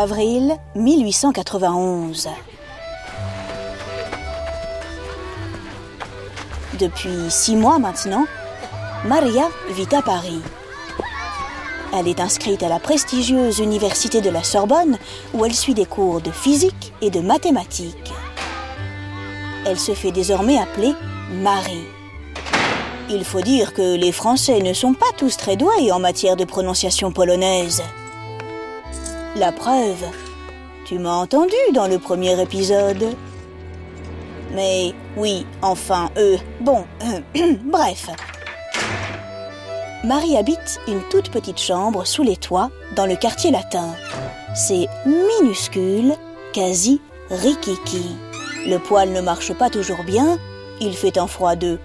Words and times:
Avril 0.00 0.56
1891. 0.76 2.28
Depuis 6.78 7.30
six 7.30 7.56
mois 7.56 7.80
maintenant, 7.80 8.26
Maria 9.04 9.48
vit 9.70 9.92
à 9.92 10.00
Paris. 10.00 10.40
Elle 11.92 12.06
est 12.06 12.20
inscrite 12.20 12.62
à 12.62 12.68
la 12.68 12.78
prestigieuse 12.78 13.58
université 13.58 14.20
de 14.20 14.30
la 14.30 14.44
Sorbonne 14.44 14.98
où 15.34 15.44
elle 15.44 15.52
suit 15.52 15.74
des 15.74 15.84
cours 15.84 16.20
de 16.20 16.30
physique 16.30 16.92
et 17.02 17.10
de 17.10 17.18
mathématiques. 17.18 18.12
Elle 19.66 19.80
se 19.80 19.94
fait 19.94 20.12
désormais 20.12 20.60
appeler 20.60 20.92
Marie. 21.42 21.88
Il 23.10 23.24
faut 23.24 23.40
dire 23.40 23.74
que 23.74 23.96
les 23.96 24.12
Français 24.12 24.60
ne 24.60 24.74
sont 24.74 24.94
pas 24.94 25.10
tous 25.16 25.36
très 25.36 25.56
doués 25.56 25.90
en 25.90 25.98
matière 25.98 26.36
de 26.36 26.44
prononciation 26.44 27.10
polonaise. 27.10 27.82
La 29.38 29.52
preuve, 29.52 30.04
tu 30.84 30.98
m'as 30.98 31.14
entendu 31.14 31.54
dans 31.72 31.86
le 31.86 32.00
premier 32.00 32.40
épisode. 32.42 33.14
Mais 34.52 34.92
oui, 35.16 35.46
enfin, 35.62 36.10
eux, 36.16 36.38
bon, 36.60 36.84
bref. 37.64 38.08
Marie 40.02 40.36
habite 40.36 40.80
une 40.88 41.02
toute 41.08 41.30
petite 41.30 41.60
chambre 41.60 42.04
sous 42.04 42.24
les 42.24 42.36
toits 42.36 42.70
dans 42.96 43.06
le 43.06 43.14
quartier 43.14 43.52
latin. 43.52 43.94
C'est 44.56 44.88
minuscule, 45.06 46.14
quasi 46.52 47.00
rikiki. 47.30 48.16
Le 48.66 48.78
poil 48.78 49.10
ne 49.12 49.20
marche 49.20 49.52
pas 49.52 49.70
toujours 49.70 50.02
bien, 50.02 50.36
il 50.80 50.96
fait 50.96 51.16
un 51.16 51.28
froid 51.28 51.54
de 51.54 51.78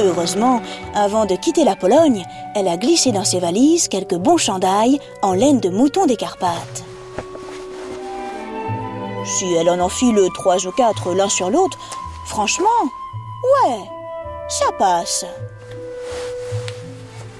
Heureusement, 0.00 0.60
avant 0.94 1.26
de 1.26 1.34
quitter 1.34 1.64
la 1.64 1.76
Pologne, 1.76 2.24
elle 2.54 2.68
a 2.68 2.76
glissé 2.76 3.12
dans 3.12 3.24
ses 3.24 3.40
valises 3.40 3.88
quelques 3.88 4.14
bons 4.14 4.36
chandails 4.36 5.00
en 5.22 5.32
laine 5.32 5.60
de 5.60 5.70
mouton 5.70 6.06
des 6.06 6.16
Carpates. 6.16 6.84
Si 9.24 9.52
elle 9.54 9.70
en 9.70 9.80
enfile 9.80 10.20
trois 10.34 10.66
ou 10.66 10.70
quatre 10.70 11.12
l'un 11.14 11.28
sur 11.28 11.50
l'autre, 11.50 11.78
franchement, 12.26 12.66
ouais, 13.42 13.80
ça 14.48 14.66
passe. 14.78 15.24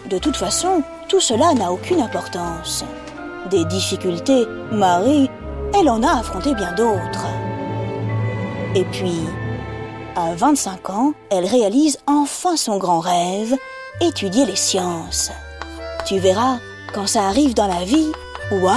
De 0.07 0.19
toute 0.19 0.37
façon, 0.37 0.83
tout 1.09 1.21
cela 1.21 1.55
n'a 1.55 1.71
aucune 1.71 2.01
importance. 2.01 2.85
Des 3.51 3.65
difficultés, 3.67 4.47
Marie, 4.73 5.31
elle 5.79 5.91
en 5.91 6.03
a 6.03 6.19
affronté 6.19 6.55
bien 6.55 6.73
d'autres. 6.73 7.27
Et 8.75 8.85
puis, 8.85 9.21
à 10.17 10.35
25 10.35 10.91
ans, 10.91 11.13
elle 11.31 11.45
réalise 11.45 11.99
enfin 12.07 12.57
son 12.57 12.79
grand 12.79 13.01
rêve, 13.01 13.55
étudier 14.01 14.47
les 14.47 14.57
sciences. 14.57 15.31
Tu 16.07 16.19
verras, 16.19 16.59
quand 16.93 17.07
ça 17.07 17.27
arrive 17.27 17.55
dans 17.55 17.67
la 17.67 17.85
vie, 17.85 18.13
waouh 18.51 18.75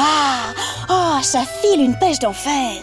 Oh, 0.89 1.17
ça 1.21 1.43
file 1.61 1.81
une 1.81 1.97
pêche 1.99 2.19
d'enfer 2.19 2.81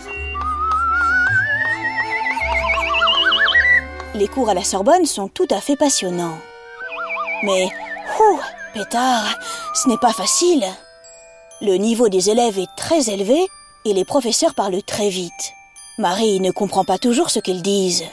Les 4.14 4.28
cours 4.28 4.50
à 4.50 4.54
la 4.54 4.62
Sorbonne 4.62 5.06
sont 5.06 5.28
tout 5.28 5.48
à 5.50 5.60
fait 5.60 5.76
passionnants. 5.76 6.38
Mais, 7.42 7.68
ouh, 8.20 8.38
pétard, 8.74 9.38
ce 9.74 9.88
n'est 9.88 9.98
pas 9.98 10.12
facile. 10.12 10.64
Le 11.62 11.76
niveau 11.76 12.08
des 12.08 12.30
élèves 12.30 12.58
est 12.58 12.68
très 12.76 13.10
élevé 13.10 13.46
et 13.86 13.92
les 13.92 14.04
professeurs 14.04 14.54
parlent 14.54 14.82
très 14.82 15.08
vite. 15.08 15.52
Marie 15.98 16.40
ne 16.40 16.50
comprend 16.50 16.84
pas 16.84 16.98
toujours 16.98 17.30
ce 17.30 17.38
qu'ils 17.38 17.62
disent. 17.62 18.04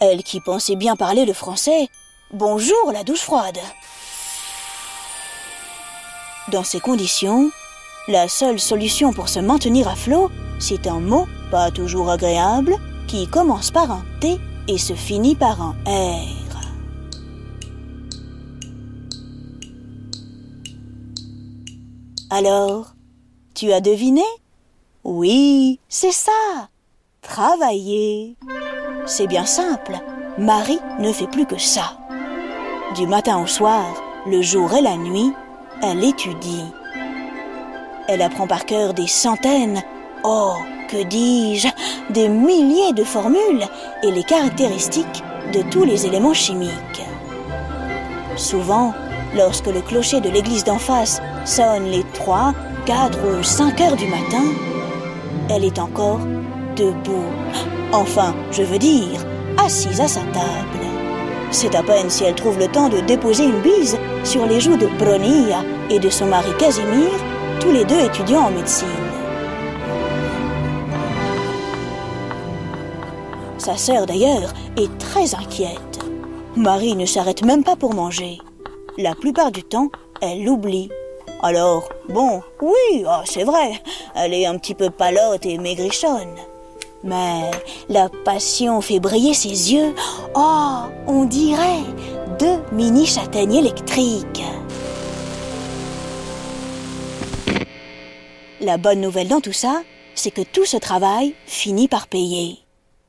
Elle 0.00 0.22
qui 0.22 0.40
pensait 0.40 0.76
bien 0.76 0.96
parler 0.96 1.24
le 1.24 1.34
français, 1.34 1.88
bonjour 2.32 2.92
la 2.92 3.04
douche 3.04 3.22
froide. 3.22 3.58
Dans 6.52 6.64
ces 6.64 6.80
conditions, 6.80 7.50
la 8.08 8.28
seule 8.28 8.60
solution 8.60 9.12
pour 9.12 9.28
se 9.28 9.40
maintenir 9.40 9.88
à 9.88 9.96
flot, 9.96 10.30
c'est 10.58 10.86
un 10.86 11.00
mot, 11.00 11.26
pas 11.50 11.70
toujours 11.70 12.10
agréable, 12.10 12.76
qui 13.06 13.28
commence 13.28 13.70
par 13.70 13.90
un 13.90 14.04
T 14.20 14.38
et 14.68 14.78
se 14.78 14.94
finit 14.94 15.34
par 15.34 15.60
un 15.60 15.74
R. 15.86 16.26
Alors, 22.30 22.94
tu 23.54 23.72
as 23.72 23.80
deviné? 23.80 24.22
Oui, 25.02 25.80
c'est 25.88 26.12
ça. 26.12 26.68
Travailler. 27.22 28.36
C'est 29.06 29.26
bien 29.26 29.44
simple. 29.44 29.98
Marie 30.38 30.78
ne 31.00 31.12
fait 31.12 31.26
plus 31.26 31.46
que 31.46 31.58
ça. 31.58 31.99
Du 32.96 33.06
matin 33.06 33.40
au 33.40 33.46
soir, 33.46 33.84
le 34.26 34.42
jour 34.42 34.74
et 34.74 34.80
la 34.80 34.96
nuit, 34.96 35.32
elle 35.80 36.02
étudie. 36.02 36.64
Elle 38.08 38.20
apprend 38.20 38.48
par 38.48 38.66
cœur 38.66 38.94
des 38.94 39.06
centaines, 39.06 39.80
oh, 40.24 40.54
que 40.88 41.04
dis-je, 41.04 41.68
des 42.12 42.28
milliers 42.28 42.92
de 42.92 43.04
formules 43.04 43.64
et 44.02 44.10
les 44.10 44.24
caractéristiques 44.24 45.22
de 45.52 45.62
tous 45.70 45.84
les 45.84 46.04
éléments 46.04 46.34
chimiques. 46.34 47.04
Souvent, 48.34 48.92
lorsque 49.36 49.68
le 49.68 49.82
clocher 49.82 50.20
de 50.20 50.28
l'église 50.28 50.64
d'en 50.64 50.78
face 50.78 51.22
sonne 51.44 51.84
les 51.84 52.04
3, 52.14 52.52
4 52.86 53.18
ou 53.38 53.44
5 53.44 53.80
heures 53.82 53.96
du 53.96 54.08
matin, 54.08 54.42
elle 55.48 55.64
est 55.64 55.78
encore 55.78 56.20
debout. 56.74 57.30
Enfin, 57.92 58.34
je 58.50 58.64
veux 58.64 58.78
dire, 58.78 59.24
assise 59.64 60.00
à 60.00 60.08
sa 60.08 60.22
table. 60.22 60.79
C'est 61.52 61.74
à 61.74 61.82
peine 61.82 62.08
si 62.08 62.24
elle 62.24 62.34
trouve 62.34 62.58
le 62.58 62.68
temps 62.68 62.88
de 62.88 63.00
déposer 63.00 63.44
une 63.44 63.60
bise 63.60 63.98
sur 64.24 64.46
les 64.46 64.60
joues 64.60 64.76
de 64.76 64.86
Bronia 64.86 65.64
et 65.90 65.98
de 65.98 66.08
son 66.08 66.26
mari 66.26 66.50
Casimir, 66.58 67.10
tous 67.58 67.72
les 67.72 67.84
deux 67.84 67.98
étudiants 68.00 68.46
en 68.46 68.50
médecine. 68.50 68.88
Sa 73.58 73.76
sœur, 73.76 74.06
d'ailleurs, 74.06 74.54
est 74.76 74.96
très 74.98 75.34
inquiète. 75.34 76.00
Marie 76.56 76.96
ne 76.96 77.04
s'arrête 77.04 77.44
même 77.44 77.64
pas 77.64 77.76
pour 77.76 77.94
manger. 77.94 78.38
La 78.96 79.14
plupart 79.14 79.50
du 79.50 79.62
temps, 79.62 79.90
elle 80.22 80.44
l'oublie. 80.44 80.88
Alors, 81.42 81.88
bon, 82.08 82.42
oui, 82.62 83.04
oh, 83.06 83.22
c'est 83.24 83.44
vrai, 83.44 83.72
elle 84.14 84.34
est 84.34 84.46
un 84.46 84.56
petit 84.56 84.74
peu 84.74 84.90
palote 84.90 85.46
et 85.46 85.58
maigrichonne. 85.58 86.36
Mais 87.02 87.50
la 87.88 88.08
passion 88.24 88.80
fait 88.80 89.00
briller 89.00 89.34
ses 89.34 89.72
yeux. 89.72 89.94
Oh, 90.34 90.80
on 91.06 91.24
dirait 91.24 91.82
deux 92.38 92.60
mini 92.72 93.06
châtaignes 93.06 93.54
électriques. 93.54 94.42
La 98.60 98.76
bonne 98.76 99.00
nouvelle 99.00 99.28
dans 99.28 99.40
tout 99.40 99.54
ça, 99.54 99.82
c'est 100.14 100.30
que 100.30 100.42
tout 100.42 100.66
ce 100.66 100.76
travail 100.76 101.34
finit 101.46 101.88
par 101.88 102.08
payer. 102.08 102.58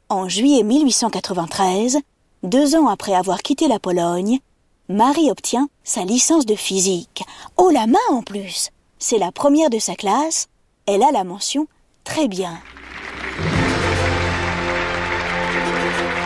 En 0.07 0.29
juillet 0.29 0.63
1893, 0.63 1.99
deux 2.43 2.75
ans 2.75 2.87
après 2.87 3.13
avoir 3.13 3.41
quitté 3.41 3.67
la 3.67 3.79
Pologne, 3.79 4.39
Marie 4.87 5.29
obtient 5.29 5.69
sa 5.83 6.03
licence 6.03 6.45
de 6.45 6.55
physique. 6.55 7.23
Oh 7.57 7.69
la 7.69 7.87
main 7.87 7.99
en 8.09 8.21
plus 8.21 8.69
C'est 8.99 9.17
la 9.17 9.31
première 9.31 9.69
de 9.69 9.79
sa 9.79 9.95
classe. 9.95 10.47
Elle 10.85 11.03
a 11.03 11.11
la 11.11 11.23
mention 11.23 11.67
très 12.03 12.27
bien. 12.27 12.59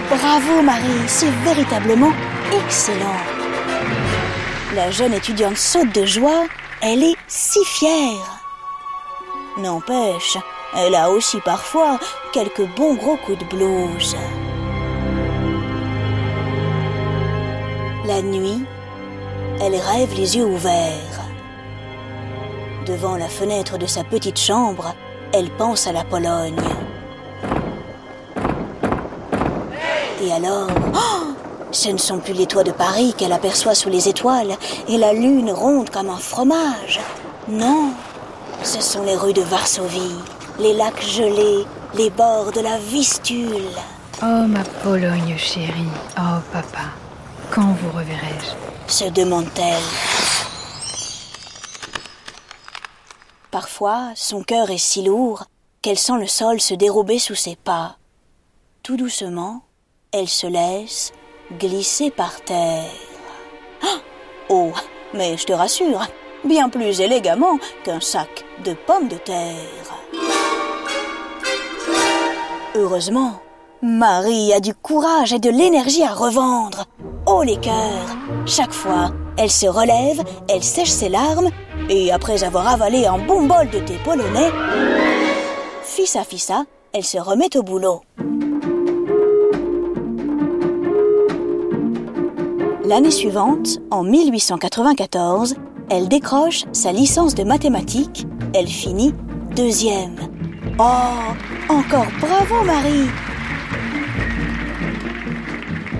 Bravo 0.09 0.61
Marie, 0.61 1.07
c'est 1.07 1.31
véritablement 1.43 2.11
excellent. 2.53 3.21
La 4.75 4.91
jeune 4.91 5.13
étudiante 5.13 5.57
saute 5.57 5.93
de 5.95 6.05
joie, 6.05 6.45
elle 6.81 7.03
est 7.03 7.15
si 7.27 7.63
fière. 7.65 8.39
N'empêche, 9.57 10.37
elle 10.75 10.93
a 10.93 11.09
aussi 11.09 11.39
parfois 11.39 11.99
quelques 12.33 12.67
bons 12.75 12.93
gros 12.93 13.17
coups 13.17 13.39
de 13.39 13.45
blues. 13.45 14.15
La 18.05 18.21
nuit, 18.21 18.63
elle 19.59 19.75
rêve 19.75 20.13
les 20.15 20.37
yeux 20.37 20.45
ouverts. 20.45 21.21
Devant 22.85 23.17
la 23.17 23.27
fenêtre 23.27 23.79
de 23.79 23.87
sa 23.87 24.03
petite 24.03 24.39
chambre, 24.39 24.93
elle 25.33 25.49
pense 25.49 25.87
à 25.87 25.91
la 25.91 26.03
Pologne. 26.03 26.61
Et 30.25 30.31
alors, 30.31 30.67
oh, 30.95 31.33
ce 31.71 31.89
ne 31.89 31.99
sont 31.99 32.17
plus 32.17 32.33
les 32.33 32.47
toits 32.47 32.63
de 32.63 32.71
Paris 32.71 33.13
qu'elle 33.15 33.31
aperçoit 33.31 33.75
sous 33.75 33.89
les 33.89 34.09
étoiles 34.09 34.57
et 34.87 34.97
la 34.97 35.13
lune 35.13 35.51
ronde 35.51 35.91
comme 35.91 36.09
un 36.09 36.17
fromage. 36.17 36.99
Non, 37.47 37.91
ce 38.63 38.81
sont 38.81 39.03
les 39.03 39.15
rues 39.15 39.33
de 39.33 39.43
Varsovie, 39.43 40.15
les 40.57 40.73
lacs 40.73 41.03
gelés, 41.05 41.65
les 41.93 42.09
bords 42.09 42.51
de 42.51 42.61
la 42.61 42.79
Vistule. 42.79 43.69
Oh 44.23 44.47
ma 44.47 44.63
Pologne 44.83 45.35
chérie, 45.37 45.91
oh 46.17 46.39
papa, 46.51 46.89
quand 47.51 47.75
vous 47.81 47.91
reverrai-je? 47.95 48.91
se 48.91 49.05
demande-t-elle. 49.05 49.83
Parfois, 53.51 54.09
son 54.15 54.41
cœur 54.41 54.71
est 54.71 54.79
si 54.79 55.03
lourd 55.03 55.43
qu'elle 55.83 55.99
sent 55.99 56.17
le 56.19 56.27
sol 56.27 56.59
se 56.59 56.73
dérober 56.73 57.19
sous 57.19 57.35
ses 57.35 57.55
pas. 57.55 57.97
Tout 58.81 58.97
doucement, 58.97 59.64
elle 60.15 60.29
se 60.29 60.47
laisse 60.47 61.11
glisser 61.59 62.09
par 62.09 62.39
terre. 62.41 62.89
Oh, 64.47 64.71
mais 65.13 65.35
je 65.37 65.45
te 65.45 65.51
rassure, 65.51 66.07
bien 66.45 66.69
plus 66.69 67.01
élégamment 67.01 67.57
qu'un 67.83 67.99
sac 67.99 68.45
de 68.63 68.73
pommes 68.73 69.09
de 69.09 69.17
terre. 69.17 69.55
Heureusement, 72.75 73.41
Marie 73.81 74.53
a 74.53 74.61
du 74.61 74.73
courage 74.73 75.33
et 75.33 75.39
de 75.39 75.49
l'énergie 75.49 76.03
à 76.03 76.13
revendre. 76.13 76.85
Oh 77.25 77.43
les 77.43 77.57
cœurs 77.57 78.15
Chaque 78.45 78.73
fois, 78.73 79.11
elle 79.37 79.51
se 79.51 79.67
relève, 79.67 80.23
elle 80.47 80.63
sèche 80.63 80.91
ses 80.91 81.09
larmes, 81.09 81.49
et 81.89 82.13
après 82.13 82.43
avoir 82.45 82.67
avalé 82.69 83.05
un 83.05 83.17
bon 83.17 83.47
bol 83.47 83.69
de 83.69 83.79
thé 83.79 83.97
polonais, 84.05 84.51
fissa 85.83 86.23
fissa, 86.23 86.63
elle 86.93 87.03
se 87.03 87.17
remet 87.17 87.57
au 87.57 87.63
boulot. 87.63 88.01
L'année 92.87 93.09
suivante, 93.09 93.79
en 93.89 94.03
1894, 94.03 95.55
elle 95.89 96.07
décroche 96.07 96.65
sa 96.71 96.91
licence 96.91 97.33
de 97.33 97.43
mathématiques. 97.43 98.27
Elle 98.53 98.67
finit 98.67 99.11
deuxième. 99.55 100.15
Oh, 100.77 101.33
encore 101.67 102.05
bravo 102.19 102.63
Marie 102.63 103.09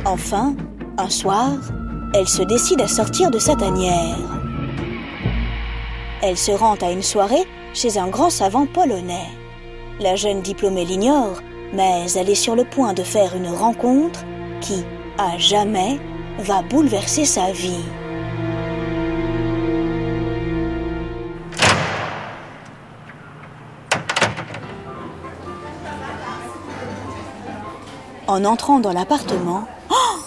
Enfin, 0.06 0.56
un 1.00 1.10
soir, 1.10 1.54
elle 2.14 2.28
se 2.28 2.44
décide 2.44 2.82
à 2.82 2.88
sortir 2.88 3.32
de 3.32 3.40
sa 3.40 3.56
tanière. 3.56 4.20
Elle 6.22 6.38
se 6.38 6.52
rend 6.52 6.76
à 6.84 6.92
une 6.92 7.02
soirée 7.02 7.48
chez 7.74 7.98
un 7.98 8.10
grand 8.10 8.30
savant 8.30 8.68
polonais. 8.68 9.32
La 10.00 10.16
jeune 10.16 10.42
diplômée 10.42 10.86
l'ignore, 10.86 11.42
mais 11.74 12.06
elle 12.16 12.30
est 12.30 12.36
sur 12.36 12.56
le 12.56 12.64
point 12.64 12.94
de 12.94 13.02
faire 13.02 13.36
une 13.36 13.50
rencontre 13.50 14.24
qui, 14.62 14.86
à 15.18 15.36
jamais, 15.40 16.00
va 16.40 16.62
bouleverser 16.62 17.26
sa 17.26 17.52
vie. 17.52 17.84
En 28.28 28.44
entrant 28.44 28.80
dans 28.80 28.92
l'appartement, 28.92 29.66
oh 29.92 30.20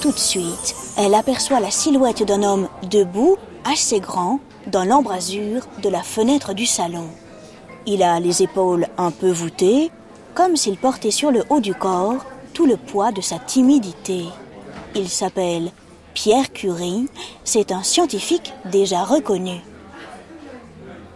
tout 0.00 0.12
de 0.12 0.18
suite, 0.18 0.74
elle 0.96 1.14
aperçoit 1.14 1.60
la 1.60 1.70
silhouette 1.70 2.22
d'un 2.22 2.42
homme 2.42 2.68
debout, 2.90 3.36
assez 3.64 4.00
grand, 4.00 4.40
dans 4.66 4.84
l'embrasure 4.84 5.66
de 5.82 5.88
la 5.88 6.02
fenêtre 6.02 6.54
du 6.54 6.66
salon. 6.66 7.08
Il 7.86 8.02
a 8.02 8.18
les 8.18 8.42
épaules 8.42 8.86
un 8.96 9.10
peu 9.10 9.30
voûtées, 9.30 9.90
comme 10.34 10.56
s'il 10.56 10.78
portait 10.78 11.10
sur 11.10 11.30
le 11.30 11.44
haut 11.50 11.60
du 11.60 11.74
corps 11.74 12.24
tout 12.54 12.66
le 12.66 12.76
poids 12.76 13.12
de 13.12 13.20
sa 13.20 13.38
timidité. 13.38 14.24
Il 14.96 15.08
s'appelle 15.08 15.72
Pierre 16.14 16.52
Curie, 16.52 17.08
c'est 17.42 17.72
un 17.72 17.82
scientifique 17.82 18.52
déjà 18.66 19.02
reconnu. 19.02 19.60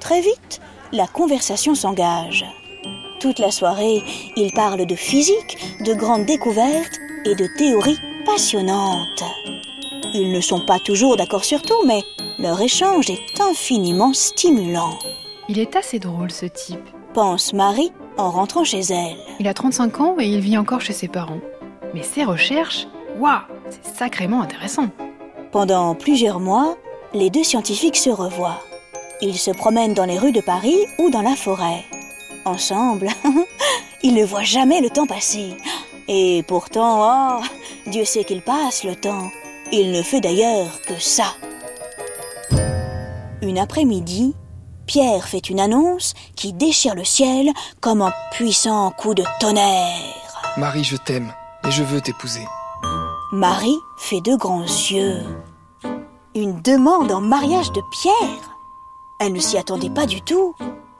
Très 0.00 0.20
vite, 0.20 0.60
la 0.92 1.06
conversation 1.06 1.74
s'engage. 1.74 2.44
Toute 3.20 3.38
la 3.38 3.50
soirée, 3.50 4.02
il 4.36 4.52
parle 4.52 4.86
de 4.86 4.94
physique, 4.94 5.58
de 5.84 5.94
grandes 5.94 6.26
découvertes 6.26 6.98
et 7.24 7.34
de 7.34 7.46
théories 7.56 7.98
passionnantes. 8.24 9.24
Ils 10.14 10.32
ne 10.32 10.40
sont 10.40 10.64
pas 10.64 10.78
toujours 10.80 11.16
d'accord 11.16 11.44
sur 11.44 11.62
tout, 11.62 11.84
mais 11.86 12.02
leur 12.38 12.60
échange 12.60 13.10
est 13.10 13.40
infiniment 13.40 14.12
stimulant. 14.12 14.98
Il 15.48 15.58
est 15.58 15.76
assez 15.76 15.98
drôle 15.98 16.30
ce 16.30 16.46
type. 16.46 16.88
Pense 17.14 17.52
Marie 17.52 17.92
en 18.16 18.30
rentrant 18.30 18.64
chez 18.64 18.80
elle. 18.80 19.16
Il 19.40 19.48
a 19.48 19.54
35 19.54 20.00
ans 20.00 20.16
et 20.18 20.26
il 20.26 20.40
vit 20.40 20.58
encore 20.58 20.80
chez 20.80 20.92
ses 20.92 21.08
parents. 21.08 21.40
Mais 21.94 22.02
ses 22.02 22.24
recherches, 22.24 22.86
waouh, 23.18 23.40
c'est 23.70 23.96
sacrément 23.96 24.42
intéressant. 24.42 24.88
Pendant 25.52 25.94
plusieurs 25.94 26.40
mois, 26.40 26.76
les 27.14 27.30
deux 27.30 27.44
scientifiques 27.44 27.96
se 27.96 28.10
revoient. 28.10 28.62
Ils 29.20 29.38
se 29.38 29.50
promènent 29.50 29.94
dans 29.94 30.04
les 30.04 30.18
rues 30.18 30.32
de 30.32 30.40
Paris 30.40 30.86
ou 30.98 31.10
dans 31.10 31.22
la 31.22 31.34
forêt. 31.34 31.84
Ensemble, 32.44 33.08
ils 34.02 34.14
ne 34.14 34.24
voient 34.24 34.42
jamais 34.42 34.80
le 34.80 34.90
temps 34.90 35.06
passer. 35.06 35.56
Et 36.06 36.42
pourtant, 36.46 37.40
oh, 37.40 37.44
Dieu 37.86 38.04
sait 38.04 38.24
qu'il 38.24 38.42
passe 38.42 38.84
le 38.84 38.94
temps. 38.94 39.30
Il 39.72 39.90
ne 39.92 40.02
fait 40.02 40.20
d'ailleurs 40.20 40.80
que 40.86 40.98
ça. 40.98 41.34
Une 43.42 43.58
après-midi, 43.58 44.34
Pierre 44.86 45.28
fait 45.28 45.50
une 45.50 45.60
annonce 45.60 46.14
qui 46.34 46.52
déchire 46.52 46.94
le 46.94 47.04
ciel 47.04 47.50
comme 47.80 48.02
un 48.02 48.12
puissant 48.32 48.90
coup 48.92 49.14
de 49.14 49.24
tonnerre. 49.38 50.54
Marie, 50.56 50.84
je 50.84 50.96
t'aime 50.96 51.32
et 51.66 51.70
je 51.70 51.82
veux 51.82 52.00
t'épouser. 52.00 52.46
Marie 53.32 53.78
fait 53.98 54.22
de 54.22 54.34
grands 54.36 54.62
yeux. 54.62 55.22
Une 56.34 56.62
demande 56.62 57.12
en 57.12 57.20
mariage 57.20 57.70
de 57.72 57.82
Pierre 57.90 58.56
Elle 59.20 59.34
ne 59.34 59.38
s'y 59.38 59.58
attendait 59.58 59.90
pas 59.90 60.06
du 60.06 60.22
tout. 60.22 60.54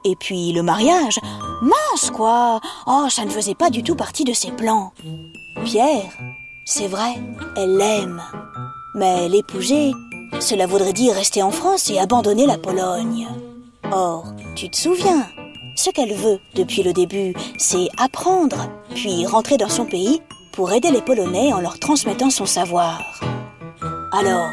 Et 0.04 0.14
puis 0.14 0.52
le 0.52 0.62
mariage, 0.62 1.18
mince 1.62 2.10
quoi 2.10 2.60
Oh, 2.86 3.06
ça 3.08 3.24
ne 3.24 3.30
faisait 3.30 3.54
pas 3.54 3.70
du 3.70 3.82
tout 3.82 3.94
partie 3.94 4.24
de 4.24 4.34
ses 4.34 4.50
plans. 4.50 4.92
Pierre, 5.64 6.12
c'est 6.66 6.86
vrai, 6.86 7.14
elle 7.56 7.78
l'aime. 7.78 8.22
Mais 8.94 9.30
l'épouser, 9.30 9.92
cela 10.38 10.66
voudrait 10.66 10.92
dire 10.92 11.14
rester 11.14 11.42
en 11.42 11.50
France 11.50 11.88
et 11.88 11.98
abandonner 11.98 12.44
la 12.44 12.58
Pologne. 12.58 13.26
Or, 13.90 14.26
tu 14.54 14.68
te 14.68 14.76
souviens, 14.76 15.26
ce 15.76 15.88
qu'elle 15.88 16.12
veut 16.12 16.40
depuis 16.54 16.82
le 16.82 16.92
début, 16.92 17.32
c'est 17.56 17.88
apprendre, 17.96 18.68
puis 18.94 19.24
rentrer 19.24 19.56
dans 19.56 19.70
son 19.70 19.86
pays 19.86 20.20
pour 20.58 20.72
aider 20.72 20.90
les 20.90 21.02
Polonais 21.02 21.52
en 21.52 21.60
leur 21.60 21.78
transmettant 21.78 22.30
son 22.30 22.44
savoir. 22.44 23.20
Alors, 24.10 24.50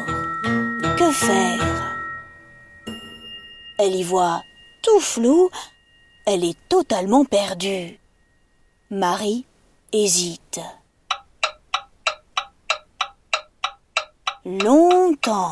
que 0.96 1.10
faire? 1.10 1.96
Elle 3.80 3.96
y 3.96 4.04
voit 4.04 4.40
tout 4.84 5.00
flou, 5.00 5.50
elle 6.24 6.44
est 6.44 6.56
totalement 6.68 7.24
perdue. 7.24 7.98
Marie 8.88 9.46
hésite. 9.92 10.60
Longtemps. 14.44 15.50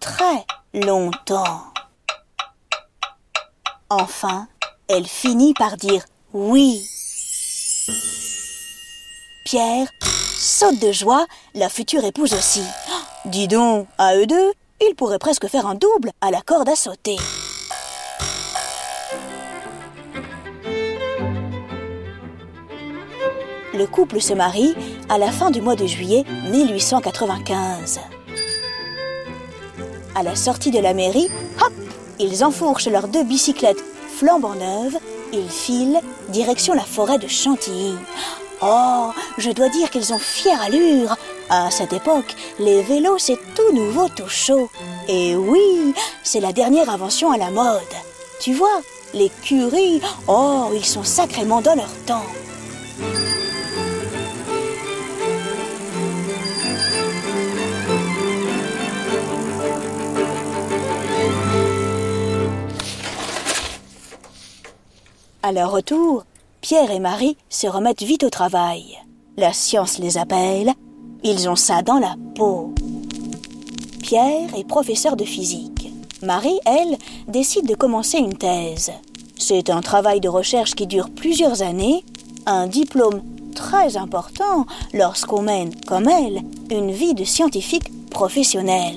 Très 0.00 0.46
longtemps. 0.72 1.64
Enfin, 3.90 4.48
elle 4.88 5.06
finit 5.06 5.52
par 5.52 5.76
dire 5.76 6.06
oui. 6.32 6.82
Pierre 9.50 9.86
saute 10.38 10.78
de 10.78 10.92
joie, 10.92 11.24
la 11.54 11.70
future 11.70 12.04
épouse 12.04 12.34
aussi. 12.34 12.60
Dis 13.24 13.48
donc, 13.48 13.86
à 13.96 14.14
eux 14.14 14.26
deux, 14.26 14.52
ils 14.86 14.94
pourraient 14.94 15.18
presque 15.18 15.46
faire 15.46 15.66
un 15.66 15.74
double 15.74 16.10
à 16.20 16.30
la 16.30 16.42
corde 16.42 16.68
à 16.68 16.76
sauter. 16.76 17.16
Le 23.72 23.86
couple 23.86 24.20
se 24.20 24.34
marie 24.34 24.74
à 25.08 25.16
la 25.16 25.32
fin 25.32 25.50
du 25.50 25.62
mois 25.62 25.76
de 25.76 25.86
juillet 25.86 26.26
1895. 26.50 28.00
À 30.14 30.22
la 30.22 30.36
sortie 30.36 30.70
de 30.70 30.78
la 30.78 30.92
mairie, 30.92 31.30
hop, 31.64 31.72
ils 32.18 32.44
enfourchent 32.44 32.88
leurs 32.88 33.08
deux 33.08 33.24
bicyclettes 33.24 33.82
flambant 34.14 34.56
neuves, 34.56 34.98
ils 35.32 35.48
filent 35.48 36.02
direction 36.28 36.74
la 36.74 36.82
forêt 36.82 37.16
de 37.16 37.28
Chantilly. 37.28 37.94
Oh, 38.60 39.12
je 39.36 39.50
dois 39.50 39.68
dire 39.68 39.88
qu'ils 39.88 40.12
ont 40.12 40.18
fière 40.18 40.60
allure. 40.62 41.16
À 41.48 41.70
cette 41.70 41.92
époque, 41.92 42.34
les 42.58 42.82
vélos, 42.82 43.18
c'est 43.18 43.38
tout 43.54 43.72
nouveau, 43.72 44.08
tout 44.08 44.28
chaud. 44.28 44.68
Et 45.06 45.36
oui, 45.36 45.94
c'est 46.24 46.40
la 46.40 46.52
dernière 46.52 46.90
invention 46.90 47.30
à 47.30 47.38
la 47.38 47.50
mode. 47.50 47.82
Tu 48.40 48.54
vois, 48.54 48.80
les 49.14 49.30
curies, 49.42 50.00
oh, 50.26 50.70
ils 50.74 50.84
sont 50.84 51.04
sacrément 51.04 51.60
dans 51.60 51.76
leur 51.76 51.92
temps. 52.04 52.26
À 65.44 65.52
leur 65.52 65.70
retour, 65.70 66.24
Pierre 66.60 66.90
et 66.90 66.98
Marie 66.98 67.36
se 67.48 67.68
remettent 67.68 68.02
vite 68.02 68.24
au 68.24 68.30
travail. 68.30 68.98
La 69.36 69.52
science 69.52 69.98
les 69.98 70.18
appelle, 70.18 70.72
ils 71.22 71.48
ont 71.48 71.56
ça 71.56 71.82
dans 71.82 71.98
la 71.98 72.16
peau. 72.34 72.74
Pierre 74.02 74.54
est 74.56 74.66
professeur 74.66 75.16
de 75.16 75.24
physique. 75.24 75.92
Marie, 76.22 76.58
elle, 76.66 76.98
décide 77.28 77.66
de 77.66 77.76
commencer 77.76 78.18
une 78.18 78.36
thèse. 78.36 78.90
C'est 79.38 79.70
un 79.70 79.80
travail 79.80 80.20
de 80.20 80.28
recherche 80.28 80.74
qui 80.74 80.88
dure 80.88 81.10
plusieurs 81.10 81.62
années, 81.62 82.04
un 82.46 82.66
diplôme 82.66 83.22
très 83.54 83.96
important 83.96 84.66
lorsqu'on 84.92 85.42
mène, 85.42 85.72
comme 85.86 86.08
elle, 86.08 86.42
une 86.70 86.90
vie 86.90 87.14
de 87.14 87.24
scientifique 87.24 88.10
professionnel. 88.10 88.96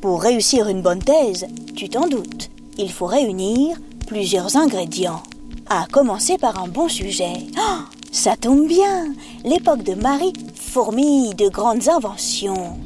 Pour 0.00 0.22
réussir 0.22 0.68
une 0.68 0.82
bonne 0.82 1.02
thèse, 1.02 1.48
tu 1.74 1.88
t'en 1.88 2.06
doutes, 2.06 2.50
il 2.78 2.92
faut 2.92 3.06
réunir 3.06 3.76
plusieurs 4.06 4.56
ingrédients 4.56 5.22
à 5.70 5.86
commencer 5.90 6.38
par 6.38 6.62
un 6.62 6.68
bon 6.68 6.88
sujet. 6.88 7.46
Oh, 7.58 7.78
ça 8.10 8.36
tombe 8.36 8.66
bien, 8.66 9.12
l'époque 9.44 9.82
de 9.82 9.94
Marie 9.94 10.32
fourmille 10.54 11.34
de 11.34 11.48
grandes 11.48 11.88
inventions. 11.88 12.78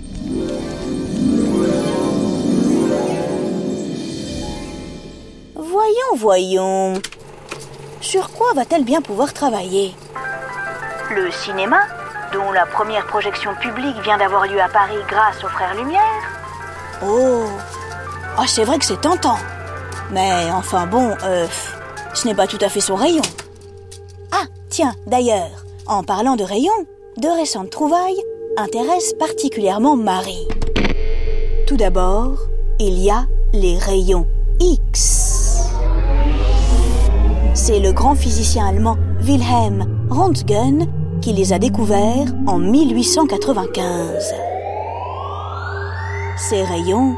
Voyons, 5.54 6.16
voyons. 6.16 6.94
Sur 8.00 8.30
quoi 8.32 8.52
va-t-elle 8.54 8.84
bien 8.84 9.00
pouvoir 9.00 9.32
travailler? 9.32 9.94
Le 11.10 11.30
cinéma, 11.30 11.80
dont 12.32 12.50
la 12.52 12.66
première 12.66 13.06
projection 13.06 13.54
publique 13.54 13.96
vient 14.02 14.18
d'avoir 14.18 14.46
lieu 14.46 14.60
à 14.60 14.68
Paris 14.68 14.98
grâce 15.08 15.42
aux 15.44 15.48
frères 15.48 15.74
Lumière? 15.74 16.00
Oh, 17.04 17.44
oh 18.38 18.46
c'est 18.46 18.64
vrai 18.64 18.78
que 18.78 18.84
c'est 18.84 19.00
tentant. 19.00 19.38
Mais 20.10 20.50
enfin 20.52 20.86
bon, 20.86 21.16
euh, 21.22 21.46
ce 22.14 22.26
n'est 22.26 22.34
pas 22.34 22.46
tout 22.46 22.58
à 22.60 22.68
fait 22.68 22.80
son 22.80 22.94
rayon. 22.94 23.22
Ah, 24.32 24.44
tiens, 24.68 24.94
d'ailleurs, 25.06 25.64
en 25.86 26.02
parlant 26.02 26.36
de 26.36 26.44
rayon, 26.44 26.72
de 27.16 27.28
récentes 27.28 27.70
trouvailles 27.70 28.20
intéressent 28.56 29.14
particulièrement 29.18 29.96
Marie. 29.96 30.46
Tout 31.66 31.76
d'abord, 31.76 32.48
il 32.78 32.98
y 32.98 33.10
a 33.10 33.26
les 33.52 33.78
rayons 33.78 34.26
X. 34.60 35.68
C'est 37.54 37.80
le 37.80 37.92
grand 37.92 38.14
physicien 38.14 38.66
allemand 38.66 38.96
Wilhelm 39.20 40.08
Röntgen 40.10 40.86
qui 41.20 41.32
les 41.32 41.52
a 41.52 41.58
découverts 41.58 42.34
en 42.46 42.58
1895. 42.58 44.34
Ces 46.36 46.62
rayons, 46.62 47.14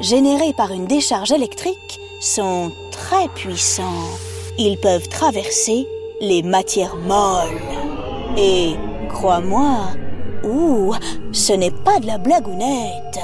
générés 0.00 0.52
par 0.52 0.72
une 0.72 0.86
décharge 0.86 1.32
électrique, 1.32 2.00
sont 2.20 2.70
très 2.92 3.28
puissants. 3.28 4.10
Ils 4.58 4.78
peuvent 4.78 5.08
traverser 5.08 5.86
les 6.20 6.42
matières 6.42 6.96
molles. 6.96 7.60
Et, 8.38 8.74
crois-moi, 9.10 9.88
ouh, 10.44 10.94
ce 11.30 11.52
n'est 11.52 11.70
pas 11.70 12.00
de 12.00 12.06
la 12.06 12.16
blagounette. 12.16 13.18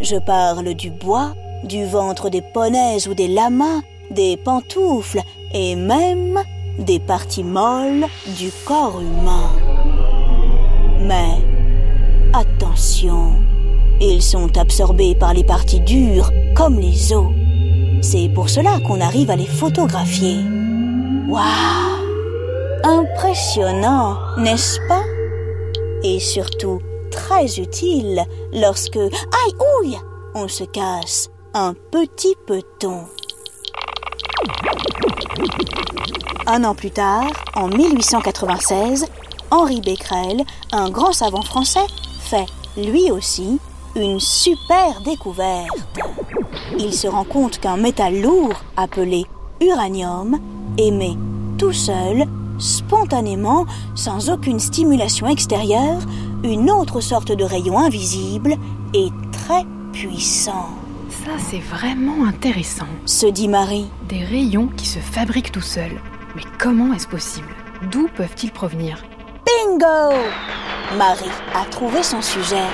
Je 0.00 0.16
parle 0.16 0.74
du 0.74 0.90
bois, 0.90 1.34
du 1.62 1.84
ventre 1.84 2.30
des 2.30 2.42
poneys 2.42 3.06
ou 3.06 3.14
des 3.14 3.28
lamas, 3.28 3.82
des 4.10 4.36
pantoufles 4.36 5.22
et 5.54 5.76
même 5.76 6.40
des 6.78 6.98
parties 6.98 7.44
molles 7.44 8.06
du 8.38 8.50
corps 8.64 9.00
humain. 9.00 9.52
Mais 11.02 11.38
attention, 12.32 13.34
ils 14.00 14.22
sont 14.22 14.58
absorbés 14.58 15.14
par 15.14 15.32
les 15.32 15.44
parties 15.44 15.80
dures 15.80 16.32
comme 16.56 16.80
les 16.80 17.12
os. 17.12 17.39
C'est 18.02 18.30
pour 18.34 18.48
cela 18.48 18.78
qu'on 18.80 19.00
arrive 19.00 19.30
à 19.30 19.36
les 19.36 19.46
photographier. 19.46 20.38
Waouh 21.28 21.44
Impressionnant, 22.82 24.16
n'est-ce 24.38 24.80
pas? 24.88 25.02
Et 26.02 26.18
surtout 26.18 26.80
très 27.10 27.58
utile 27.58 28.24
lorsque, 28.54 28.96
aïe 28.96 29.54
ouille, 29.82 29.98
on 30.34 30.48
se 30.48 30.64
casse 30.64 31.30
un 31.52 31.74
petit 31.74 32.34
peton. 32.46 33.04
Un 36.46 36.64
an 36.64 36.74
plus 36.74 36.90
tard, 36.90 37.30
en 37.54 37.68
1896, 37.68 39.06
Henri 39.50 39.80
Becquerel, 39.82 40.42
un 40.72 40.88
grand 40.88 41.12
savant 41.12 41.42
français, 41.42 41.86
fait, 42.20 42.46
lui 42.76 43.10
aussi, 43.10 43.58
une 43.94 44.20
super 44.20 45.00
découverte. 45.02 45.68
Il 46.78 46.92
se 46.92 47.06
rend 47.06 47.24
compte 47.24 47.58
qu'un 47.58 47.76
métal 47.76 48.20
lourd, 48.20 48.62
appelé 48.76 49.24
uranium, 49.60 50.38
émet 50.78 51.16
tout 51.58 51.72
seul, 51.72 52.24
spontanément, 52.58 53.66
sans 53.94 54.30
aucune 54.30 54.60
stimulation 54.60 55.26
extérieure, 55.26 56.00
une 56.42 56.70
autre 56.70 57.00
sorte 57.00 57.32
de 57.32 57.44
rayon 57.44 57.78
invisible 57.78 58.56
et 58.94 59.08
très 59.32 59.64
puissant. 59.92 60.68
Ça, 61.10 61.32
c'est 61.38 61.58
vraiment 61.58 62.24
intéressant. 62.24 62.86
Se 63.04 63.26
dit 63.26 63.48
Marie. 63.48 63.86
Des 64.08 64.24
rayons 64.24 64.68
qui 64.76 64.86
se 64.86 64.98
fabriquent 64.98 65.52
tout 65.52 65.60
seuls. 65.60 66.00
Mais 66.36 66.42
comment 66.58 66.94
est-ce 66.94 67.08
possible? 67.08 67.48
D'où 67.90 68.08
peuvent-ils 68.14 68.52
provenir? 68.52 69.02
Bingo 69.44 70.16
Marie 70.96 71.30
a 71.54 71.64
trouvé 71.66 72.02
son 72.02 72.22
sujet. 72.22 72.66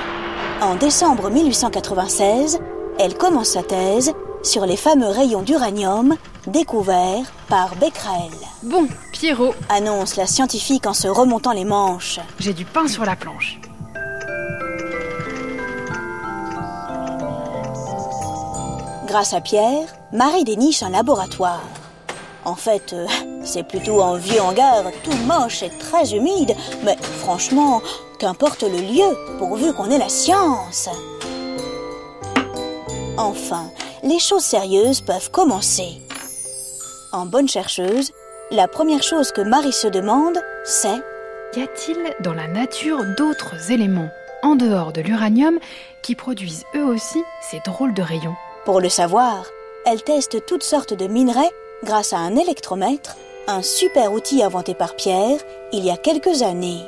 En 0.60 0.74
décembre 0.74 1.30
1896, 1.30 2.60
elle 2.98 3.16
commence 3.16 3.50
sa 3.50 3.62
thèse 3.62 4.12
sur 4.42 4.66
les 4.66 4.76
fameux 4.76 5.08
rayons 5.08 5.42
d'uranium 5.42 6.16
découverts 6.46 7.24
par 7.48 7.74
Becquerel. 7.76 8.30
Bon, 8.62 8.86
Pierrot, 9.12 9.54
Annonce 9.68 10.16
la 10.16 10.26
scientifique 10.26 10.86
en 10.86 10.94
se 10.94 11.08
remontant 11.08 11.52
les 11.52 11.64
manches. 11.64 12.20
j'ai 12.38 12.52
du 12.52 12.64
pain 12.64 12.86
sur 12.88 13.04
la 13.04 13.16
planche. 13.16 13.58
Grâce 19.06 19.34
à 19.34 19.40
Pierre, 19.40 19.88
Marie 20.12 20.44
déniche 20.44 20.82
un 20.82 20.90
laboratoire. 20.90 21.62
En 22.44 22.54
fait, 22.54 22.92
euh, 22.92 23.06
c'est 23.44 23.66
plutôt 23.66 24.02
un 24.02 24.18
vieux 24.18 24.40
hangar 24.40 24.84
tout 25.02 25.16
moche 25.26 25.62
et 25.62 25.70
très 25.78 26.14
humide, 26.14 26.54
mais 26.84 26.96
franchement, 27.20 27.82
qu'importe 28.18 28.62
le 28.62 28.78
lieu, 28.78 29.16
pourvu 29.38 29.72
qu'on 29.72 29.90
ait 29.90 29.98
la 29.98 30.08
science. 30.08 30.88
Enfin, 33.18 33.70
les 34.02 34.18
choses 34.18 34.44
sérieuses 34.44 35.00
peuvent 35.00 35.30
commencer. 35.30 36.02
En 37.12 37.24
bonne 37.24 37.48
chercheuse, 37.48 38.12
la 38.50 38.68
première 38.68 39.02
chose 39.02 39.32
que 39.32 39.40
Marie 39.40 39.72
se 39.72 39.88
demande, 39.88 40.38
c'est 40.64 41.02
Y 41.56 41.62
a-t-il 41.62 41.96
dans 42.20 42.34
la 42.34 42.46
nature 42.46 43.02
d'autres 43.16 43.70
éléments, 43.70 44.10
en 44.42 44.54
dehors 44.54 44.92
de 44.92 45.00
l'uranium, 45.00 45.58
qui 46.02 46.14
produisent 46.14 46.64
eux 46.74 46.84
aussi 46.84 47.22
ces 47.40 47.60
drôles 47.64 47.94
de 47.94 48.02
rayons? 48.02 48.36
Pour 48.66 48.80
le 48.80 48.90
savoir, 48.90 49.46
elle 49.86 50.02
teste 50.02 50.44
toutes 50.44 50.64
sortes 50.64 50.92
de 50.92 51.06
minerais 51.06 51.50
grâce 51.84 52.12
à 52.12 52.18
un 52.18 52.36
électromètre, 52.36 53.16
un 53.48 53.62
super 53.62 54.12
outil 54.12 54.42
inventé 54.42 54.74
par 54.74 54.94
Pierre 54.94 55.40
il 55.72 55.84
y 55.84 55.90
a 55.90 55.96
quelques 55.96 56.42
années. 56.42 56.82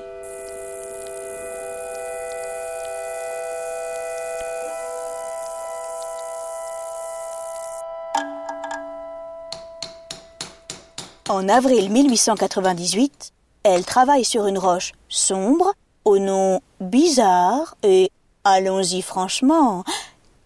En 11.29 11.47
avril 11.51 11.91
1898, 11.91 13.33
elle 13.63 13.85
travaille 13.85 14.25
sur 14.25 14.47
une 14.47 14.57
roche 14.57 14.93
sombre 15.11 15.75
au 16.07 16.19
nom 16.19 16.61
bizarre 16.81 17.77
et, 17.83 18.11
allons-y 18.45 19.03
franchement, 19.03 19.85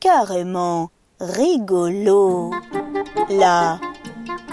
carrément 0.01 0.91
rigolo. 1.21 2.51
La 3.31 3.79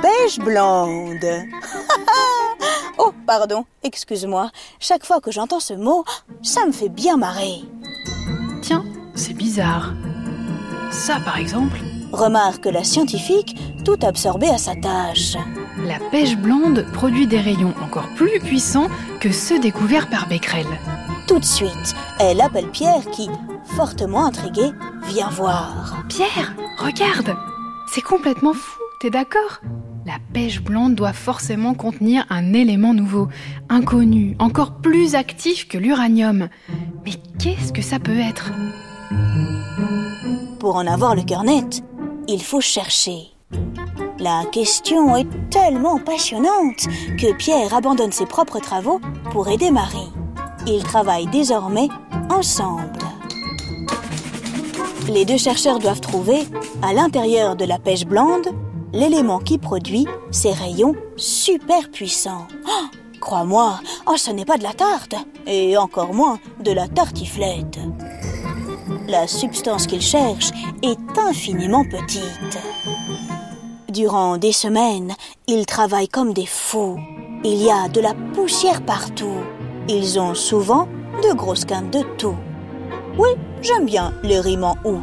pêche 0.04 0.38
blonde. 0.38 1.26
oh, 3.00 3.12
pardon, 3.26 3.66
excuse-moi. 3.82 4.52
Chaque 4.80 5.06
fois 5.06 5.22
que 5.22 5.32
j'entends 5.32 5.60
ce 5.60 5.74
mot, 5.74 6.06
ça 6.44 6.64
me 6.68 6.72
fait 6.72 6.90
bien 6.90 7.18
marrer. 7.18 7.64
Tiens, 8.62 8.86
c'est 9.16 9.34
bizarre. 9.34 9.94
Ça, 10.92 11.20
par 11.26 11.38
exemple, 11.38 11.80
Remarque 12.12 12.66
la 12.66 12.84
scientifique, 12.84 13.56
tout 13.86 13.98
absorbée 14.02 14.50
à 14.50 14.58
sa 14.58 14.76
tâche. 14.76 15.38
la 15.86 16.00
pêche 16.12 16.36
blonde 16.36 16.86
produit 16.94 17.28
des 17.28 17.40
rayons 17.40 17.74
encore 17.84 18.10
plus 18.16 18.40
puissants 18.40 18.88
que 19.20 19.32
ceux 19.32 19.60
découverts 19.60 20.10
par 20.10 20.28
Becquerel. 20.28 20.66
Tout 21.28 21.40
de 21.40 21.46
suite, 21.46 21.96
elle 22.20 22.42
appelle 22.42 22.68
Pierre 22.70 23.06
qui, 23.12 23.30
fortement 23.76 24.26
intrigué, 24.26 24.72
vient 25.08 25.30
voir. 25.30 26.04
Pierre, 26.10 26.56
regarde 26.78 27.36
C'est 27.88 28.02
complètement 28.02 28.54
fou, 28.54 28.80
t'es 29.00 29.10
d'accord? 29.10 29.62
La 30.06 30.18
pêche 30.34 30.62
blonde 30.62 30.96
doit 30.96 31.14
forcément 31.14 31.76
contenir 31.76 32.26
un 32.30 32.54
élément 32.54 32.96
nouveau, 32.96 33.28
inconnu, 33.70 34.36
encore 34.40 34.82
plus 34.82 35.14
actif 35.14 35.68
que 35.68 35.78
l'uranium. 35.78 36.50
Mais 37.06 37.14
qu'est-ce 37.38 37.72
que 37.72 37.84
ça 37.84 38.00
peut 38.00 38.18
être? 38.18 38.52
Pour 40.60 40.76
en 40.76 40.88
avoir 40.88 41.16
le 41.16 41.22
cœur 41.22 41.44
net, 41.44 41.84
il 42.32 42.44
faut 42.44 42.62
chercher. 42.62 43.32
La 44.20 44.44
question 44.52 45.16
est 45.18 45.28
tellement 45.50 45.98
passionnante 45.98 46.86
que 47.18 47.34
Pierre 47.34 47.74
abandonne 47.74 48.12
ses 48.12 48.28
propres 48.28 48.60
travaux 48.60 49.02
pour 49.32 49.48
aider 49.48 49.72
Marie. 49.72 50.12
Ils 50.68 50.84
travaillent 50.84 51.28
désormais 51.28 51.90
ensemble. 52.30 53.00
Les 55.10 55.26
deux 55.26 55.38
chercheurs 55.38 55.80
doivent 55.80 56.02
trouver, 56.02 56.42
à 56.84 56.94
l'intérieur 56.94 57.56
de 57.56 57.66
la 57.66 57.80
pêche 57.80 58.06
blonde, 58.06 58.50
l'élément 58.94 59.40
qui 59.40 59.58
produit 59.58 60.06
ces 60.30 60.52
rayons 60.52 60.94
super 61.18 61.90
puissants. 61.90 62.48
Oh, 62.68 62.86
Crois-moi, 63.20 63.80
oh, 64.06 64.18
ce 64.18 64.30
n'est 64.30 64.46
pas 64.46 64.58
de 64.58 64.64
la 64.64 64.74
tarte, 64.74 65.16
et 65.48 65.78
encore 65.78 66.14
moins 66.14 66.40
de 66.64 66.72
la 66.72 66.88
tartiflette. 66.88 67.80
La 69.10 69.26
substance 69.26 69.88
qu'ils 69.88 70.04
cherchent 70.04 70.52
est 70.84 71.18
infiniment 71.18 71.84
petite. 71.84 72.60
Durant 73.90 74.38
des 74.38 74.52
semaines, 74.52 75.16
ils 75.48 75.66
travaillent 75.66 76.08
comme 76.08 76.32
des 76.32 76.46
fous. 76.46 77.00
Il 77.44 77.60
y 77.64 77.72
a 77.72 77.88
de 77.88 78.02
la 78.02 78.14
poussière 78.36 78.84
partout. 78.84 79.40
Ils 79.88 80.20
ont 80.20 80.36
souvent 80.36 80.88
de 81.24 81.34
grosses 81.34 81.66
quintes 81.66 81.92
de 81.92 82.04
tout. 82.20 82.36
Oui, 83.18 83.30
j'aime 83.64 83.88
bien 83.88 84.14
les 84.22 84.40
rimes 84.40 84.66
en 84.66 84.78
ou. 84.86 85.00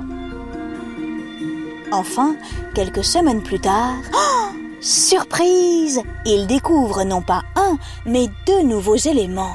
Enfin, 1.91 2.37
quelques 2.77 3.05
semaines 3.05 3.43
plus 3.43 3.61
tard, 3.61 3.97
Surprise 4.81 6.01
Il 6.25 6.47
découvre 6.47 7.03
non 7.03 7.23
pas 7.23 7.43
un, 7.57 7.77
mais 8.05 8.29
deux 8.47 8.63
nouveaux 8.63 8.95
éléments. 8.95 9.55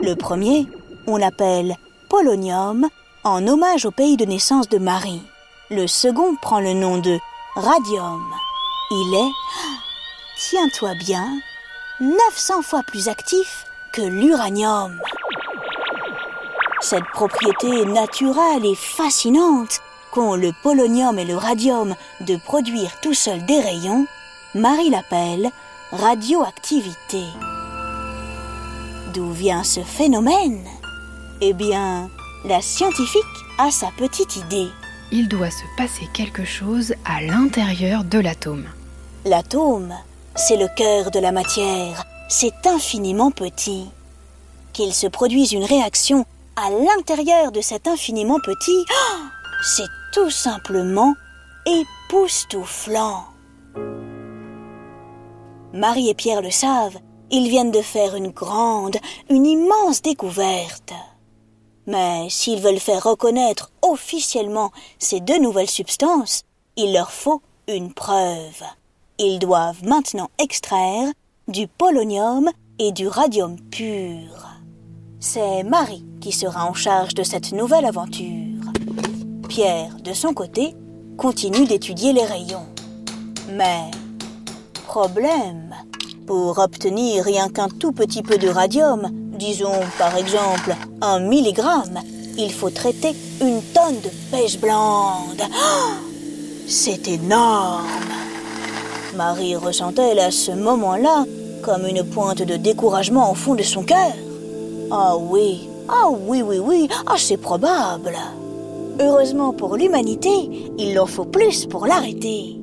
Le 0.00 0.14
premier, 0.14 0.68
on 1.08 1.16
l'appelle 1.16 1.76
polonium, 2.08 2.88
en 3.24 3.46
hommage 3.46 3.84
au 3.84 3.90
pays 3.90 4.16
de 4.16 4.24
naissance 4.24 4.68
de 4.68 4.78
Marie. 4.78 5.22
Le 5.70 5.86
second 5.86 6.36
prend 6.36 6.60
le 6.60 6.72
nom 6.72 6.98
de 6.98 7.18
radium. 7.54 8.24
Il 8.90 9.14
est, 9.14 9.32
tiens-toi 10.38 10.94
bien, 10.94 11.28
900 12.00 12.62
fois 12.62 12.82
plus 12.86 13.08
actif 13.08 13.64
que 13.92 14.02
l'uranium. 14.02 14.98
Cette 16.80 17.08
propriété 17.12 17.84
naturelle 17.84 18.64
et 18.64 18.76
fascinante 18.76 19.80
qu'ont 20.12 20.36
le 20.36 20.52
polonium 20.62 21.18
et 21.18 21.24
le 21.24 21.36
radium 21.36 21.94
de 22.20 22.36
produire 22.36 23.00
tout 23.00 23.14
seul 23.14 23.44
des 23.46 23.60
rayons, 23.60 24.06
Marie 24.54 24.90
l'appelle 24.90 25.50
radioactivité. 25.92 27.24
D'où 29.12 29.30
vient 29.32 29.64
ce 29.64 29.80
phénomène? 29.80 30.64
Eh 31.40 31.52
bien, 31.52 32.10
la 32.44 32.60
scientifique 32.60 33.22
a 33.58 33.70
sa 33.70 33.88
petite 33.96 34.36
idée. 34.36 34.68
Il 35.12 35.28
doit 35.28 35.50
se 35.50 35.64
passer 35.76 36.08
quelque 36.12 36.44
chose 36.44 36.94
à 37.04 37.22
l'intérieur 37.22 38.02
de 38.02 38.18
l'atome. 38.18 38.66
L'atome, 39.24 39.94
c'est 40.34 40.56
le 40.56 40.66
cœur 40.76 41.12
de 41.12 41.20
la 41.20 41.30
matière, 41.30 42.04
c'est 42.28 42.66
infiniment 42.66 43.30
petit. 43.30 43.86
Qu'il 44.72 44.92
se 44.92 45.06
produise 45.06 45.52
une 45.52 45.64
réaction 45.64 46.26
à 46.56 46.70
l'intérieur 46.70 47.52
de 47.52 47.60
cet 47.60 47.86
infiniment 47.86 48.38
petit, 48.40 48.84
c'est 49.62 49.88
tout 50.12 50.30
simplement 50.30 51.14
époustouflant. 51.66 53.26
Marie 55.72 56.08
et 56.08 56.14
Pierre 56.14 56.42
le 56.42 56.50
savent, 56.50 56.98
ils 57.30 57.48
viennent 57.48 57.70
de 57.70 57.82
faire 57.82 58.16
une 58.16 58.30
grande, 58.30 58.96
une 59.30 59.46
immense 59.46 60.02
découverte. 60.02 60.94
Mais 61.88 62.28
s'ils 62.28 62.60
veulent 62.60 62.78
faire 62.78 63.02
reconnaître 63.02 63.72
officiellement 63.80 64.70
ces 64.98 65.20
deux 65.20 65.38
nouvelles 65.38 65.70
substances, 65.70 66.44
il 66.76 66.92
leur 66.92 67.10
faut 67.10 67.40
une 67.66 67.94
preuve. 67.94 68.62
Ils 69.18 69.38
doivent 69.38 69.82
maintenant 69.82 70.28
extraire 70.38 71.08
du 71.48 71.66
polonium 71.66 72.50
et 72.78 72.92
du 72.92 73.08
radium 73.08 73.58
pur. 73.70 74.48
C'est 75.18 75.64
Marie 75.64 76.04
qui 76.20 76.30
sera 76.30 76.66
en 76.66 76.74
charge 76.74 77.14
de 77.14 77.22
cette 77.22 77.52
nouvelle 77.52 77.86
aventure. 77.86 78.60
Pierre, 79.48 79.96
de 80.04 80.12
son 80.12 80.34
côté, 80.34 80.76
continue 81.16 81.66
d'étudier 81.66 82.12
les 82.12 82.24
rayons. 82.24 82.66
Mais, 83.50 83.90
problème, 84.86 85.74
pour 86.26 86.58
obtenir 86.58 87.24
rien 87.24 87.48
qu'un 87.48 87.68
tout 87.68 87.92
petit 87.92 88.22
peu 88.22 88.36
de 88.36 88.48
radium, 88.48 89.10
disons 89.38 89.80
par 89.98 90.16
exemple 90.16 90.74
un 91.00 91.20
milligramme, 91.20 92.00
il 92.36 92.52
faut 92.52 92.70
traiter 92.70 93.14
une 93.40 93.62
tonne 93.72 94.00
de 94.02 94.10
pêche 94.30 94.58
blande. 94.58 95.42
C'est 96.66 97.08
énorme. 97.08 97.86
Marie 99.16 99.56
ressentait 99.56 100.18
à 100.20 100.30
ce 100.30 100.52
moment-là 100.52 101.24
comme 101.62 101.86
une 101.86 102.04
pointe 102.04 102.42
de 102.42 102.56
découragement 102.56 103.30
au 103.30 103.34
fond 103.34 103.54
de 103.54 103.62
son 103.62 103.82
cœur. 103.82 104.12
Ah 104.90 105.16
oui, 105.16 105.68
ah 105.88 106.10
oui, 106.10 106.42
oui, 106.42 106.58
oui, 106.58 106.88
ah 107.06 107.14
c'est 107.16 107.36
probable. 107.36 108.16
Heureusement 109.00 109.52
pour 109.52 109.76
l'humanité, 109.76 110.50
il 110.78 110.98
en 111.00 111.06
faut 111.06 111.24
plus 111.24 111.66
pour 111.66 111.86
l'arrêter. 111.86 112.57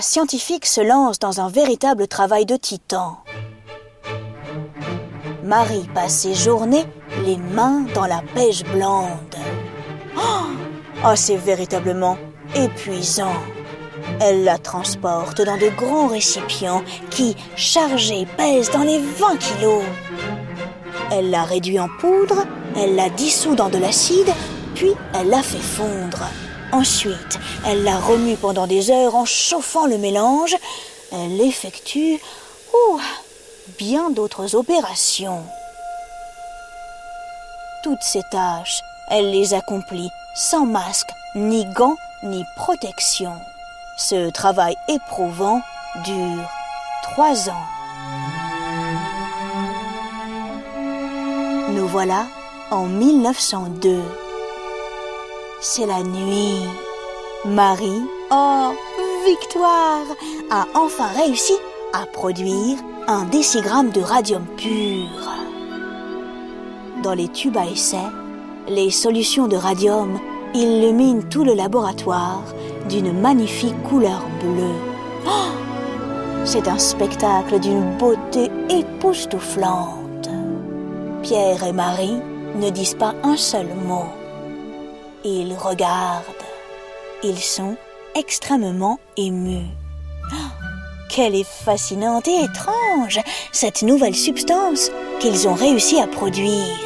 Scientifique 0.00 0.66
se 0.66 0.80
lance 0.80 1.18
dans 1.18 1.40
un 1.40 1.48
véritable 1.48 2.08
travail 2.08 2.46
de 2.46 2.56
titan. 2.56 3.18
Marie 5.44 5.88
passe 5.94 6.20
ses 6.20 6.34
journées 6.34 6.84
les 7.24 7.36
mains 7.36 7.84
dans 7.94 8.06
la 8.06 8.22
pêche 8.34 8.64
blande. 8.64 9.36
Oh, 10.16 10.46
oh 11.04 11.12
c'est 11.14 11.36
véritablement 11.36 12.16
épuisant. 12.54 13.34
Elle 14.20 14.44
la 14.44 14.58
transporte 14.58 15.42
dans 15.42 15.56
de 15.56 15.68
grands 15.76 16.08
récipients 16.08 16.82
qui, 17.10 17.36
chargés, 17.56 18.26
pèsent 18.36 18.70
dans 18.70 18.82
les 18.82 18.98
20 18.98 19.36
kilos. 19.36 19.84
Elle 21.10 21.30
la 21.30 21.44
réduit 21.44 21.78
en 21.78 21.88
poudre, 22.00 22.46
elle 22.76 22.94
la 22.96 23.10
dissout 23.10 23.54
dans 23.54 23.68
de 23.68 23.78
l'acide, 23.78 24.32
puis 24.74 24.92
elle 25.14 25.28
la 25.28 25.42
fait 25.42 25.58
fondre. 25.58 26.24
Ensuite, 26.72 27.38
elle 27.66 27.84
la 27.84 27.98
remue 27.98 28.36
pendant 28.36 28.66
des 28.66 28.90
heures 28.90 29.14
en 29.14 29.26
chauffant 29.26 29.86
le 29.86 29.98
mélange. 29.98 30.56
Elle 31.12 31.38
effectue 31.42 32.18
ouh, 32.72 33.00
bien 33.78 34.08
d'autres 34.08 34.56
opérations. 34.56 35.44
Toutes 37.82 38.02
ces 38.02 38.22
tâches, 38.30 38.80
elle 39.10 39.30
les 39.30 39.52
accomplit 39.52 40.08
sans 40.34 40.64
masque, 40.64 41.10
ni 41.34 41.66
gants, 41.66 41.96
ni 42.22 42.42
protection. 42.56 43.32
Ce 43.98 44.30
travail 44.30 44.74
éprouvant 44.88 45.60
dure 46.04 46.48
trois 47.02 47.50
ans. 47.50 47.66
Nous 51.68 51.86
voilà 51.86 52.26
en 52.70 52.86
1902. 52.86 54.21
C'est 55.64 55.86
la 55.86 56.02
nuit. 56.02 56.66
Marie, 57.44 58.02
oh, 58.32 58.72
victoire, 59.24 60.02
a 60.50 60.66
enfin 60.74 61.06
réussi 61.16 61.52
à 61.92 62.04
produire 62.04 62.78
un 63.06 63.26
décigramme 63.26 63.90
de 63.90 64.00
radium 64.00 64.44
pur. 64.56 65.06
Dans 67.04 67.14
les 67.14 67.28
tubes 67.28 67.56
à 67.56 67.66
essai, 67.66 68.08
les 68.66 68.90
solutions 68.90 69.46
de 69.46 69.54
radium 69.54 70.18
illuminent 70.52 71.22
tout 71.30 71.44
le 71.44 71.54
laboratoire 71.54 72.42
d'une 72.88 73.12
magnifique 73.12 73.80
couleur 73.84 74.26
bleue. 74.40 75.30
C'est 76.44 76.66
un 76.66 76.78
spectacle 76.78 77.60
d'une 77.60 77.98
beauté 77.98 78.50
époustouflante. 78.68 80.28
Pierre 81.22 81.62
et 81.62 81.72
Marie 81.72 82.18
ne 82.56 82.68
disent 82.68 82.96
pas 82.96 83.14
un 83.22 83.36
seul 83.36 83.68
mot. 83.86 84.21
Ils 85.24 85.54
regardent. 85.54 86.24
Ils 87.22 87.38
sont 87.38 87.76
extrêmement 88.16 88.98
émus. 89.16 89.68
Oh, 90.32 90.34
quelle 91.08 91.36
est 91.36 91.46
fascinante 91.46 92.26
et 92.26 92.44
étrange 92.44 93.20
cette 93.52 93.82
nouvelle 93.82 94.16
substance 94.16 94.90
qu'ils 95.20 95.46
ont 95.46 95.54
réussi 95.54 96.00
à 96.00 96.08
produire. 96.08 96.76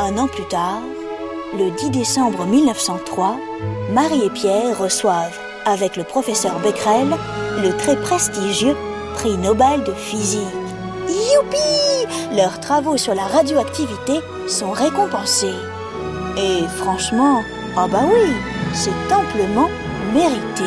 Un 0.00 0.16
an 0.16 0.26
plus 0.26 0.46
tard, 0.48 0.80
le 1.58 1.70
10 1.70 1.90
décembre 1.90 2.46
1903, 2.46 3.36
Marie 3.92 4.24
et 4.24 4.30
Pierre 4.30 4.78
reçoivent, 4.78 5.38
avec 5.66 5.96
le 5.96 6.04
professeur 6.04 6.58
Becquerel, 6.60 7.14
le 7.62 7.76
très 7.76 7.96
prestigieux 7.96 8.76
prix 9.14 9.36
Nobel 9.36 9.84
de 9.84 9.92
physique. 9.92 10.40
Youpi 11.08 12.34
Leurs 12.34 12.58
travaux 12.60 12.96
sur 12.96 13.14
la 13.14 13.24
radioactivité 13.24 14.20
sont 14.48 14.72
récompensés. 14.72 15.54
Et 16.36 16.66
franchement, 16.66 17.42
ah 17.76 17.86
bah 17.86 18.02
oui, 18.04 18.32
c'est 18.72 18.90
amplement 19.12 19.68
mérité. 20.12 20.64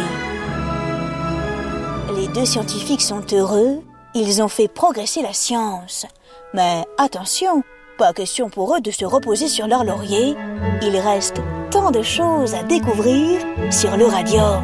Les 2.15 2.27
deux 2.29 2.45
scientifiques 2.45 3.01
sont 3.01 3.21
heureux, 3.33 3.81
ils 4.15 4.41
ont 4.41 4.47
fait 4.47 4.67
progresser 4.67 5.21
la 5.21 5.33
science. 5.33 6.05
Mais 6.53 6.85
attention, 6.97 7.63
pas 7.97 8.13
question 8.13 8.49
pour 8.49 8.75
eux 8.75 8.81
de 8.81 8.91
se 8.91 9.05
reposer 9.05 9.47
sur 9.47 9.67
leur 9.67 9.83
laurier. 9.83 10.35
Il 10.81 10.97
reste 10.97 11.41
tant 11.69 11.91
de 11.91 12.01
choses 12.01 12.53
à 12.53 12.63
découvrir 12.63 13.41
sur 13.69 13.97
le 13.97 14.05
radium. 14.05 14.63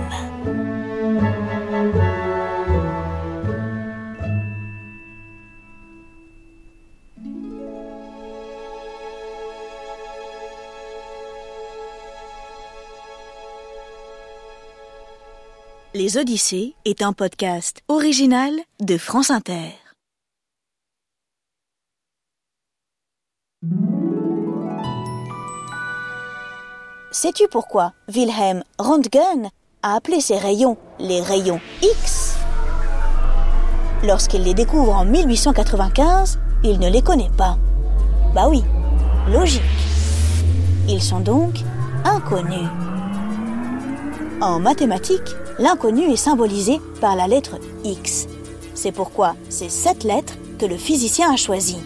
Les 15.96 16.18
Odyssées 16.18 16.74
est 16.86 17.04
un 17.04 17.14
podcast 17.14 17.84
original 17.88 18.52
de 18.82 18.98
France 18.98 19.30
Inter. 19.30 19.76
Sais-tu 27.12 27.48
pourquoi 27.48 27.94
Wilhelm 28.12 28.64
Röntgen 28.80 29.52
a 29.84 29.94
appelé 29.94 30.20
ces 30.20 30.36
rayons 30.36 30.78
les 30.98 31.22
rayons 31.22 31.62
X? 31.84 32.38
Lorsqu'il 34.04 34.42
les 34.42 34.56
découvre 34.56 34.96
en 34.96 35.06
1895, 35.06 36.40
il 36.64 36.80
ne 36.80 36.90
les 36.90 37.04
connaît 37.04 37.30
pas. 37.38 37.60
Bah 38.34 38.48
oui, 38.50 38.64
logique. 39.28 39.62
Ils 40.90 41.04
sont 41.04 41.20
donc 41.20 41.60
inconnu. 42.04 42.66
En 44.42 44.60
mathématiques, 44.60 45.36
l'inconnu 45.60 46.04
est 46.12 46.16
symbolisé 46.16 46.80
par 47.02 47.16
la 47.16 47.28
lettre 47.28 47.58
X. 47.84 48.28
C'est 48.74 48.92
pourquoi 48.92 49.36
c'est 49.50 49.70
cette 49.70 50.04
lettre 50.04 50.34
que 50.60 50.66
le 50.66 50.78
physicien 50.78 51.32
a 51.32 51.38
choisie. 51.38 51.78